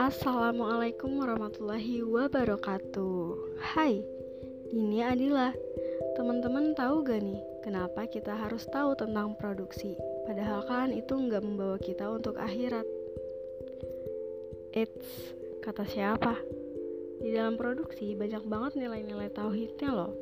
Assalamualaikum 0.00 1.20
warahmatullahi 1.20 2.00
wabarakatuh. 2.00 3.60
Hai, 3.60 4.00
ini 4.72 5.04
Adila. 5.04 5.52
Teman-teman 6.16 6.72
tahu 6.72 7.04
gak 7.04 7.20
nih 7.20 7.44
kenapa 7.60 8.08
kita 8.08 8.32
harus 8.40 8.64
tahu 8.72 8.96
tentang 8.96 9.36
produksi? 9.36 9.92
Padahal 10.24 10.64
kan 10.64 10.88
itu 10.96 11.12
nggak 11.12 11.44
membawa 11.44 11.76
kita 11.76 12.08
untuk 12.08 12.40
akhirat. 12.40 12.88
Eits, 14.72 15.36
kata 15.60 15.84
siapa? 15.84 16.40
Di 17.20 17.36
dalam 17.36 17.60
produksi 17.60 18.16
banyak 18.16 18.48
banget 18.48 18.80
nilai-nilai 18.80 19.28
tauhidnya 19.28 19.92
loh. 19.92 20.16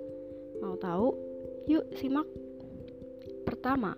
Mau 0.59 0.75
tahu? 0.75 1.15
Yuk 1.71 1.95
simak. 1.95 2.27
Pertama, 3.47 3.95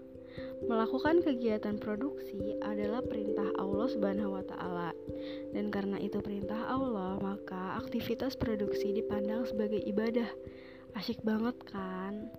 Melakukan 0.67 1.21
kegiatan 1.21 1.77
produksi 1.77 2.57
adalah 2.65 3.05
perintah 3.05 3.53
Allah 3.61 3.87
Subhanahu 3.93 4.41
wa 4.41 4.45
taala. 4.45 4.91
Dan 5.53 5.69
karena 5.69 6.01
itu 6.01 6.19
perintah 6.25 6.67
Allah, 6.67 7.21
maka 7.21 7.77
aktivitas 7.79 8.35
produksi 8.35 8.97
dipandang 8.97 9.45
sebagai 9.45 9.81
ibadah. 9.85 10.29
Asyik 10.97 11.21
banget 11.23 11.55
kan? 11.69 12.33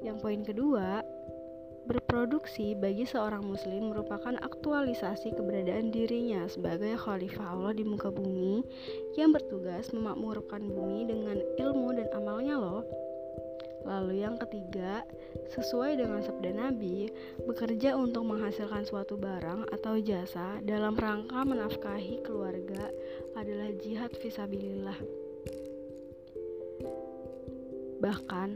Yang 0.00 0.16
poin 0.24 0.40
kedua, 0.42 1.04
berproduksi 1.86 2.74
bagi 2.74 3.06
seorang 3.06 3.46
muslim 3.46 3.94
merupakan 3.94 4.34
aktualisasi 4.42 5.32
keberadaan 5.38 5.94
dirinya 5.94 6.44
sebagai 6.50 6.98
khalifah 6.98 7.54
Allah 7.54 7.72
di 7.78 7.86
muka 7.86 8.10
bumi 8.10 8.66
yang 9.14 9.30
bertugas 9.30 9.94
memakmurkan 9.94 10.66
bumi 10.66 11.06
dengan 11.06 11.38
ilmu 11.62 11.94
dan 11.94 12.10
amalnya 12.12 12.58
loh. 12.58 12.82
Lalu 13.86 14.26
yang 14.26 14.34
ketiga, 14.42 15.06
sesuai 15.54 16.02
dengan 16.02 16.18
sabda 16.18 16.50
Nabi, 16.50 17.06
bekerja 17.46 17.94
untuk 17.94 18.26
menghasilkan 18.26 18.82
suatu 18.82 19.14
barang 19.14 19.70
atau 19.70 19.94
jasa 20.02 20.58
dalam 20.66 20.98
rangka 20.98 21.46
menafkahi 21.46 22.26
keluarga 22.26 22.90
adalah 23.38 23.70
jihad 23.78 24.10
visabilillah. 24.18 24.98
Bahkan, 28.02 28.48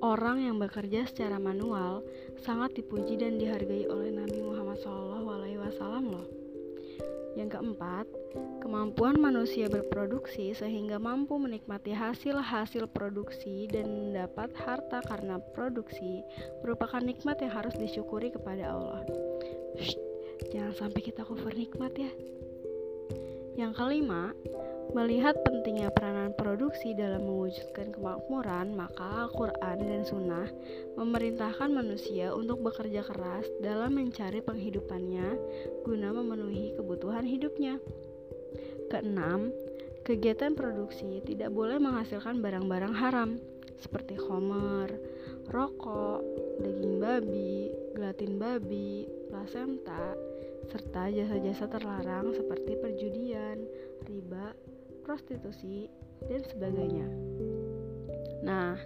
orang 0.00 0.48
yang 0.48 0.56
bekerja 0.56 1.04
secara 1.12 1.36
manual 1.36 2.00
sangat 2.40 2.72
dipuji 2.80 3.20
dan 3.20 3.36
dihargai 3.36 3.84
oleh 3.92 4.10
Nabi 4.16 4.40
Muhammad. 4.40 4.53
Yang 7.34 7.58
keempat, 7.58 8.06
kemampuan 8.62 9.18
manusia 9.18 9.66
berproduksi 9.66 10.54
sehingga 10.54 11.02
mampu 11.02 11.34
menikmati 11.34 11.90
hasil-hasil 11.90 12.86
produksi 12.94 13.66
dan 13.66 13.90
mendapat 13.90 14.54
harta 14.54 15.02
karena 15.02 15.42
produksi 15.52 16.22
merupakan 16.62 17.02
nikmat 17.02 17.42
yang 17.42 17.52
harus 17.52 17.74
disyukuri 17.74 18.30
kepada 18.30 18.70
Allah. 18.70 19.02
Shh, 19.82 19.98
jangan 20.54 20.74
sampai 20.74 21.00
kita 21.02 21.26
cover 21.26 21.50
nikmat 21.50 21.92
ya. 21.98 22.12
Yang 23.54 23.72
kelima, 23.78 24.34
Melihat 24.92 25.40
pentingnya 25.40 25.88
peranan 25.88 26.36
produksi 26.36 26.92
dalam 26.92 27.24
mewujudkan 27.24 27.94
kemakmuran, 27.96 28.76
maka 28.76 29.24
Al-Quran 29.24 29.78
dan 29.80 30.02
Sunnah 30.04 30.48
memerintahkan 31.00 31.72
manusia 31.72 32.36
untuk 32.36 32.60
bekerja 32.60 33.00
keras 33.00 33.48
dalam 33.64 33.96
mencari 33.96 34.44
penghidupannya 34.44 35.40
guna 35.88 36.12
memenuhi 36.12 36.76
kebutuhan 36.76 37.24
hidupnya. 37.24 37.80
Keenam, 38.92 39.48
kegiatan 40.04 40.52
produksi 40.52 41.24
tidak 41.24 41.48
boleh 41.56 41.80
menghasilkan 41.80 42.44
barang-barang 42.44 42.92
haram 42.92 43.40
seperti 43.80 44.18
homer, 44.18 44.90
rokok, 45.50 46.20
daging 46.62 46.98
babi, 46.98 47.70
gelatin 47.94 48.38
babi, 48.38 49.06
plasenta, 49.30 50.14
serta 50.70 51.12
jasa-jasa 51.12 51.68
terlarang 51.68 52.32
seperti 52.32 52.78
perjudian, 52.80 53.58
riba, 54.08 54.56
prostitusi, 55.04 55.88
dan 56.24 56.40
sebagainya. 56.48 57.08
Nah, 58.44 58.76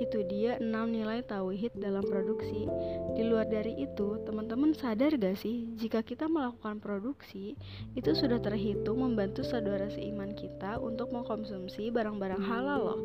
itu 0.00 0.24
dia 0.24 0.56
6 0.58 0.64
nilai 0.88 1.20
tauhid 1.22 1.76
dalam 1.76 2.02
produksi. 2.02 2.66
Di 3.14 3.22
luar 3.22 3.46
dari 3.46 3.84
itu, 3.84 4.16
teman-teman 4.24 4.72
sadar 4.72 5.14
gak 5.20 5.36
sih 5.38 5.70
jika 5.76 6.00
kita 6.00 6.24
melakukan 6.26 6.80
produksi, 6.80 7.54
itu 7.92 8.10
sudah 8.16 8.40
terhitung 8.40 9.04
membantu 9.04 9.44
saudara 9.44 9.86
seiman 9.92 10.32
kita 10.32 10.80
untuk 10.80 11.12
mengkonsumsi 11.12 11.92
barang-barang 11.92 12.42
halal 12.42 12.80
loh. 12.80 13.00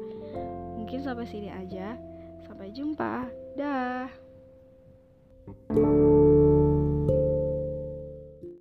Mungkin 0.89 1.05
sampai 1.05 1.29
sini 1.29 1.53
aja. 1.53 1.93
Sampai 2.49 2.73
jumpa. 2.73 3.29
Dah. 3.53 4.08